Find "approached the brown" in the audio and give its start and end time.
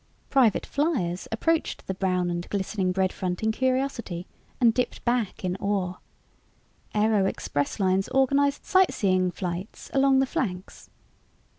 1.31-2.31